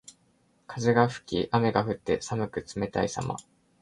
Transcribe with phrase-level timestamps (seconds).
[0.65, 3.37] 風が吹き雨が降って、寒く冷たいさま。